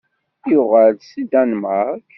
[0.51, 2.05] Yuɣal-d seg Danmark.